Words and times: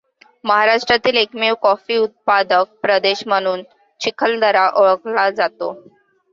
महाराष्ट्रातील 0.43 1.17
एकमेव 1.17 1.53
कॉफी 1.61 1.97
उत्पादक 1.97 2.73
प्रदेश 2.81 3.23
म्हणून 3.27 3.63
चिखलदरा 4.01 4.67
ओळखला 4.75 5.29
जातो. 5.31 5.73